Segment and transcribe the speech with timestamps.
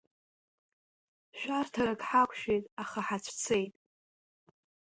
[1.39, 3.73] Шәарҭарак ҳақәшәеит, аха ҳацәцеит!